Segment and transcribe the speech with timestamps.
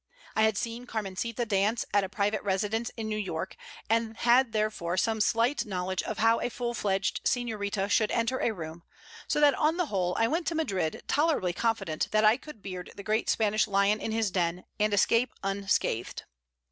[0.35, 3.55] I had seen Carmencita dance at a private residence in New York,
[3.87, 8.49] and had therefore some slight knowledge of how a full fledged señorita should enter a
[8.49, 8.81] room,
[9.27, 12.91] so that, on the whole, I went to Madrid tolerably confident that I could beard
[12.95, 16.23] the great Spanish lion in his den, and escape unscathed.